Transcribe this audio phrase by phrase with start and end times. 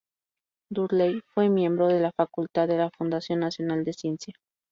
[0.71, 4.33] Dudley fue miembro de la facultad de la Fundación Nacional de Ciencia.